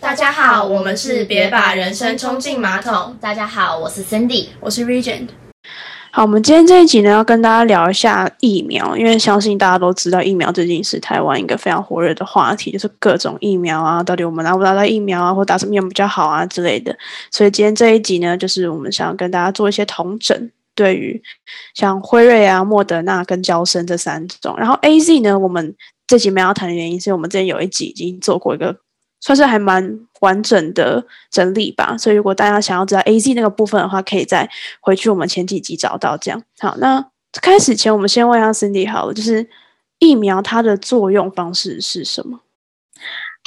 [0.00, 3.16] 大家好，我们是别把人生冲进马桶。
[3.20, 5.28] 大家好，我是 Cindy，我是 Regent。
[6.10, 16.96] 好，我们今天这一集呢，要跟大家聊一下疫苗，因为相信大家都知道，疫苗最近是台湾一个非常火热的话题，就是各种疫苗啊，到底我们拿不拿到疫苗啊，或打什么疫苗比较好啊之类的。
[17.30, 21.20] 所以今天这一集呢，就是我们想要跟大家做一些统整，对于
[21.74, 24.54] 像辉瑞啊、莫德纳跟交生这三种。
[24.56, 25.74] 然后 A Z 呢，我们
[26.06, 28.76] 这集没有谈的原因，是我们之前有一集已经做过一个。
[29.20, 34.48] 算是还蛮完整的整理吧，所以如果大家想要知道 A Z 那个部分的话，可以再
[34.80, 36.16] 回去我们前几集找到。
[36.16, 37.04] 这样好，那
[37.42, 39.44] 开始前我们先问一下 Cindy 好了，就是
[39.98, 42.38] 疫苗它的作用方式是什么？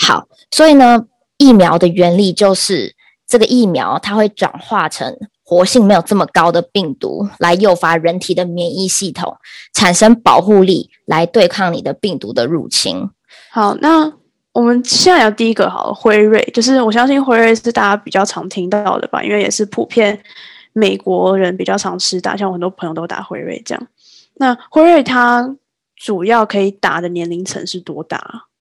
[0.06, 1.06] 好，所以呢，
[1.38, 2.94] 疫苗的原理就是
[3.26, 5.18] 这个疫苗它会转化成
[5.52, 9.36] 活性没有这么高的病毒，来诱发人体的免疫系统
[9.74, 13.10] 产生保护力，来对抗你的病毒的入侵。
[13.52, 14.14] 好，那。
[14.54, 20.22] 我们现在聊第一个好了，辉瑞，就是我相信辉瑞是大家比较常听到的吧，因为也是普遍
[20.74, 23.88] 美国人比较常吃打，像我很多朋友都打辉瑞这样。
[24.34, 25.56] 那辉瑞它
[25.96, 28.20] 主要可以打的年龄层是多大？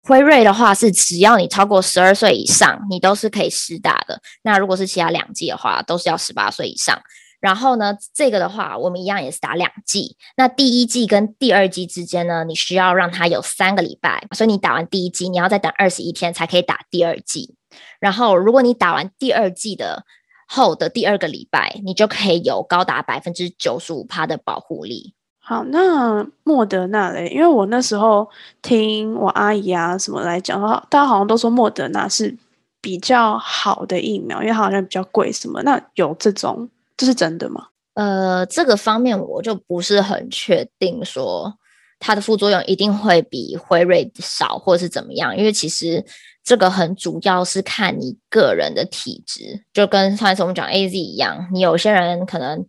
[0.06, 4.20] 辉瑞的话是只要你超过十二岁以上，你都是可以施打的。
[4.42, 7.00] 那如果是其他两剂的话，都是要十八岁以上。
[7.40, 10.16] 然后呢，这个的话，我们一样也是打两剂。
[10.36, 17.54] 那第一剂跟第二剂之间呢，你需要让它有三个礼拜，所以你打完第一剂，你要再等二十一天才可以打第二剂。
[17.98, 20.04] 然后，如果你打完第二剂的
[20.46, 25.14] 后的第二个礼拜，你就可以有高达百分之九十五趴的保护力。
[25.46, 27.28] 好，那莫德纳嘞？
[27.28, 28.26] 因为我那时候
[28.62, 32.34] 听我阿姨啊什么来讲，大家好像都说莫德纳是
[32.80, 35.62] 比较好的疫苗，因为它好像比较贵什么。
[35.62, 36.66] 那有这种？
[36.96, 37.66] 这是真的吗？
[37.92, 41.52] 呃，这个方面我就不是很确定，说
[41.98, 45.36] 它的副作用一定会比辉瑞少，或是怎么样？
[45.36, 46.02] 因为其实
[46.42, 52.64] 这个很主要是看你个人的体质，就跟上次我们讲 A Z 一样，你有些人可能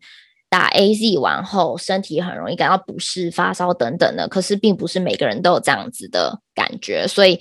[0.56, 7.38] 打 A Z 完后身体很容易感到不适、发烧等等的，可是并不是每个人都有这样子的感觉，所以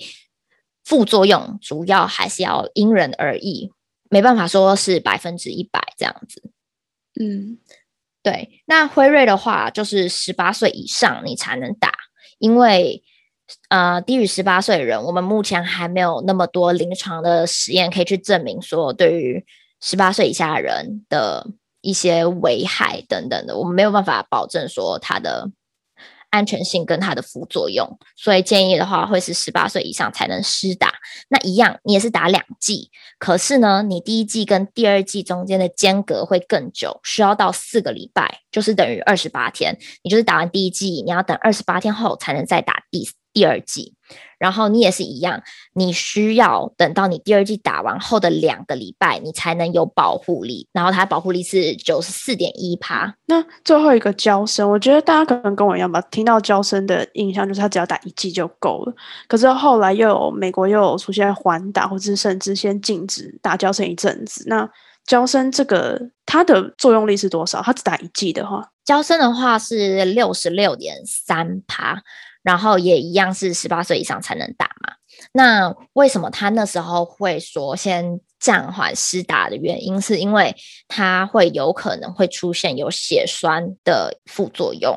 [0.83, 3.71] 副作用主要还是要因人而异，
[4.09, 6.51] 没办法说是百分之一百这样子。
[7.17, 7.57] 嗯，
[8.21, 11.93] 对，那辉瑞的话就是十八岁以上你才能打，
[12.37, 13.01] 因为
[13.69, 19.45] 呃低于十八岁的人，我们目前还没有那么多临床的实验可以去证明说对于
[19.79, 21.47] 十八岁以下的人的
[21.85, 25.51] 一些危害等等的，我们没有办法保证说它的。
[26.31, 30.91] 安全性跟它的副作用，所以建议的话会是十八岁以上才能施打。
[31.29, 39.77] 那一样，你也是打两剂，可是呢，你第一剂跟第二剂中间的间隔会更久，需要到四个礼拜，就是等于二十八天。
[40.03, 43.94] 你就是打完第一剂，你要等二十八天后才能再打第第二剂。
[44.37, 45.41] 然后你也是一样，
[45.73, 50.67] 你需要等到你第二季打完后的两个礼拜，你才能有保护力。
[50.73, 53.15] 然后它保护力是九十四点一趴。
[53.27, 58.93] 那最后一个交生，我觉得大家可能跟我一样吧，听到交生的印象就是他只要打一剂就够了。
[59.27, 64.43] 可是后来又有美国又有出现缓打，或者是甚至先禁止打交生一阵子。
[64.47, 64.69] 那
[65.05, 67.61] 交生这个它的作用力是多少？
[67.61, 72.01] 它只打一剂的话，交生的话是六十六点三趴。
[72.45, 74.93] 然后也一样是十八岁以上才能打嘛？
[75.31, 80.55] 那为什么他那时候会说先暂缓施打的原因，是因为
[80.87, 84.95] 他会有可能会出现有血栓的副作用，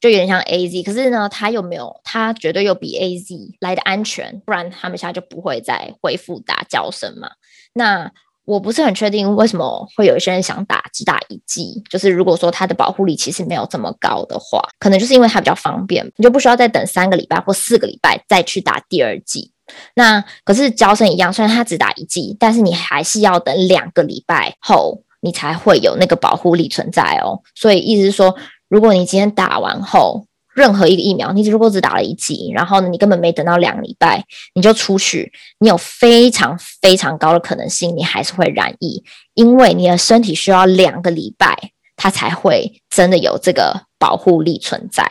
[0.00, 0.82] 就有点像 A Z。
[0.82, 7.30] 可是呢，他又没有，他绝对又比 A Z 来的安全，不然他们现在就不会再恢复打胶生嘛。
[7.74, 8.10] 那
[8.48, 19.52] 我不是很确定为什么会有一些人想打只打一剂，就是如果说它的保护力其实没有这么高的话，可能就是因为它比较方便，你就不需要再等三个礼拜或四个礼拜再去打第二剂。
[19.94, 27.42] 那可是胶生一样，虽然它只打一剂，但是你还是要等两个礼拜后，你才会有那个保护力存在哦。
[27.54, 28.34] 所以意思是说，
[28.70, 30.24] 如果你今天打完后，
[30.58, 34.24] 任何一个疫苗，你如果只打了一剂，然后呢，你根本没等到两个礼拜，
[34.54, 39.00] 你就出去，你有非常非常高的可能性，你还是会染疫，
[39.34, 41.56] 因为你的身体需要两个礼拜，
[41.96, 45.06] 它才会真的有这个保护力存在。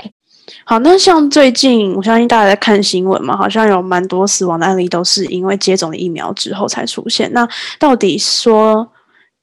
[0.65, 7.31] 好，那像最近，我相信大家在看新闻嘛，好像有蛮多死亡的案例都是因为接种了疫苗之后才出现。
[7.31, 7.47] 那
[7.79, 8.91] 到底说？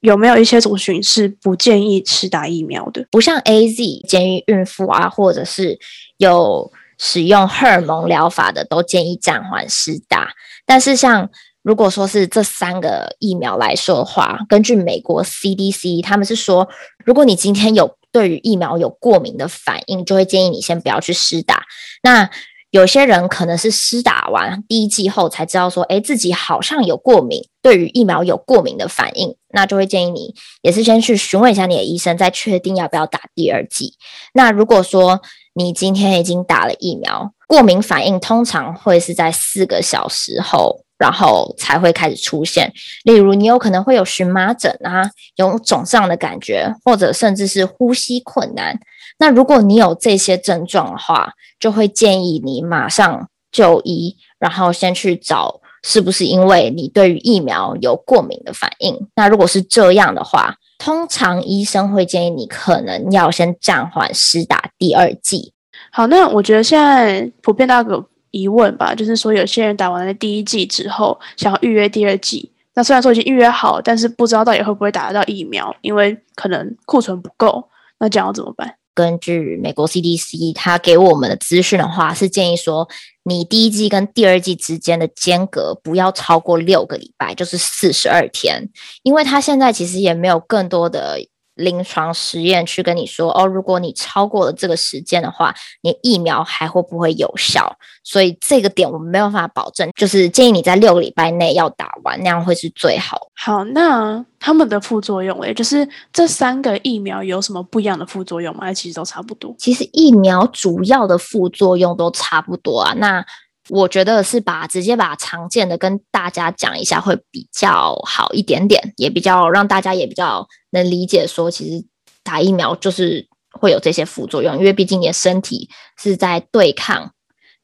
[0.05, 3.07] 有没有一些族群是不建议吃打疫苗的？
[3.11, 5.79] 不像 A Z 建议孕妇啊，或者是
[6.19, 10.29] 有使用荷尔蒙疗法的，都建议暂缓施打。
[10.67, 11.31] 但是像
[11.63, 16.69] 如果说是这三个疫苗来说的话，根据美国 C D C，他们是说，
[17.07, 21.65] 如果你今天有对于疫苗有过敏的反应，就会建议你先不要去施打。
[22.03, 22.29] 那
[22.75, 33.95] 有些人可能是施打完第一剂后才知道说，哎，自己好像有过敏，对于疫苗有过敏的反应，那就会建议你也是先去询问一下你的医生，再确定要不要打第二剂。
[34.33, 35.23] 那如果说
[35.55, 40.84] 你今天已经打了疫苗，过敏反应通常会是在四个小时后。
[40.97, 42.73] 然后才会开始出现，
[43.05, 48.79] 例如你有可能会有荨麻疹啊，有肿胀的感觉，或者甚至是呼吸困难。
[49.19, 59.09] 那如果你有这些症状的话，就会建议你马上就医，然后先去找是不是因为你对于疫苗有过敏的反应。
[59.17, 65.53] 那如果是这样的话，通常医生会建议你可能要先暂缓施打第二剂。
[65.91, 68.07] 好，那我觉得现在普遍大个。
[68.35, 72.51] 疑问吧，就是说有些人打完了第一剂之后，想要预约第二剂。
[72.75, 77.69] 那虽然说已经预约好，但是不知道到底会不会打得到疫苗，因为可能库存不够。
[78.01, 78.75] 那这样要怎么办？
[78.93, 82.89] 根据美国 CDC 他给我们的资讯的话，是建议说，
[83.23, 88.69] 你第一剂跟第二剂之间的间隔不要超过六个礼拜，就是四十二天。
[89.05, 91.19] 因为他现在其实也没有更多的。
[91.55, 97.77] 临床实验去跟你说哦，如果你超过了这个时间的话，你疫苗还会不会有效？
[98.03, 103.19] 所以这个点我们没有办法保证，就是建议你在六个礼拜内要打完，那样会是最好。
[103.37, 108.65] 好，那他们的副作用，诶就是这三个疫苗有什么不一样的副作用吗？
[108.65, 109.55] 还其实都差不多。
[109.59, 112.93] 其实疫苗主要的副作用都差不多啊。
[112.95, 113.25] 那
[113.71, 121.87] 我觉得是把直接把常见的跟大家讲一下会比较好一点点，也比较让大家也比较能理解，说其实
[122.23, 127.13] 打疫苗就是会有这些副作用，因为毕竟你的身体是在对抗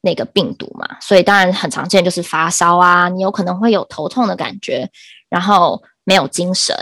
[0.01, 4.89] 那个病毒嘛，所以当然很常见就是发烧啊，你有可能会有头痛的感觉，
[5.29, 6.75] 然后没有精神，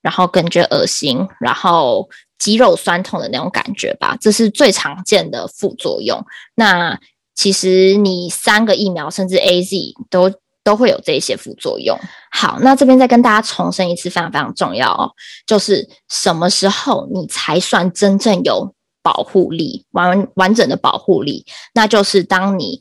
[0.00, 2.08] 然后感觉恶心，然后
[2.38, 6.24] 肌肉酸痛的那种感觉吧，这是最常见的副作用。
[6.54, 6.98] 那
[7.34, 9.76] 其实你三个疫苗，甚至 A Z
[10.08, 10.32] 都
[10.62, 11.98] 都会有这些副作用。
[12.30, 15.10] 好，那这边再跟大家重申一次，非常非常重要哦，
[15.46, 21.44] 就是什么时候你才算真正有保护力，完完整的保护力？
[21.74, 22.80] 那就是当你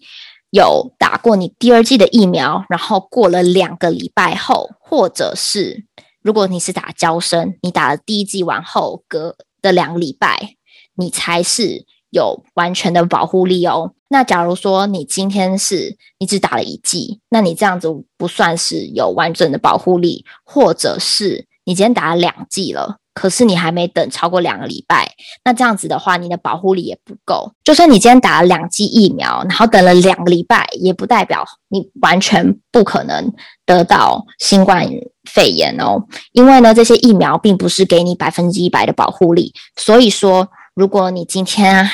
[0.51, 5.85] 有打过你第二剂的疫苗，然后过了两个礼拜后，或者是
[6.21, 10.55] 如果你是打胶生，你打了第一剂完后隔的两个礼拜，
[10.95, 11.85] 你才是。
[12.13, 13.91] 有完全的保护力哦。
[14.07, 25.13] 那假如说你今天是你只打了一剂，那你这样子不算是有完整的保护力，或者是你今天打了两剂了，可是你还没等超过两个礼拜，
[25.43, 27.51] 那这样子的话，你的保护力也不够。
[27.63, 33.33] 就算你今天打了两剂疫苗，然后等了两个礼拜，也不代表你完全不可能
[33.65, 34.87] 得到新冠
[35.27, 36.03] 肺炎哦。
[36.33, 40.47] 因为呢，这些疫苗并不是给你百分之一百的保护力，所以说。
[40.75, 41.87] 如果你今天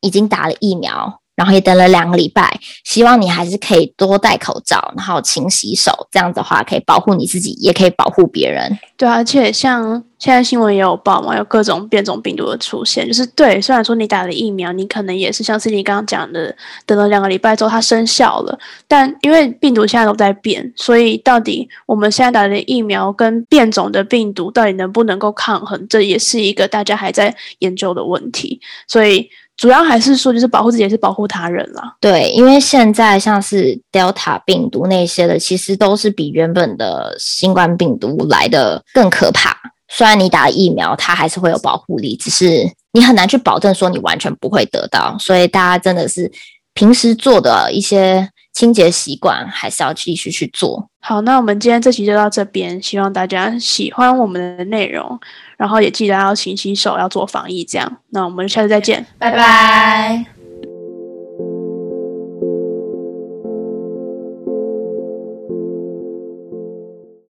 [0.00, 8.78] 已经打了疫苗，然后也等了两个礼拜，希望你还是可以多戴口罩，然后勤洗手，这样子的话可以保护你自己，也可以保护别人。
[8.96, 13.60] 对，而且像现在新闻也有报嘛，有各种变种病毒的出现，就是对。
[13.60, 16.54] 虽然说你打了疫苗，你可能也是像是你刚刚讲的，
[16.86, 28.60] 等了两个礼拜之后它生效了，但因为病毒现在都在变，所以到底我们现在打的疫苗跟变种的病毒到底能不能够抗衡，这也是一个大家还在研究的问题。
[28.86, 29.28] 所以。
[29.56, 31.94] 主要还是说，就是保护自己，也是保护他人啦。
[32.00, 39.56] 对，因为现在像是 Delta 病毒那些的，其实都是比原本的新冠病毒来的更可怕。
[39.88, 45.16] 虽然你打疫苗，它还是会有保护力，只是你很难去保证说你完全不会得到。
[45.20, 46.30] 所以大家真的是
[46.74, 50.88] 平时做的一些清洁习惯，还是要继续去做。
[51.00, 55.20] 好，那我们今天这期就到这边，希望大家喜欢我们的内容。
[55.58, 57.96] 然后也记得要勤洗手，要做防疫，这样。
[58.10, 60.33] 那我们下次再见，拜拜。